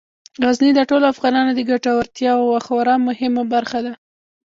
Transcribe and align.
غزني 0.43 0.71
د 0.75 0.79
ټولو 0.89 1.05
افغانانو 1.13 1.51
د 1.55 1.59
ګټورتیا 1.69 2.31
یوه 2.41 2.59
خورا 2.65 2.95
مهمه 3.07 3.43
برخه 3.53 3.79
ده. 3.85 3.93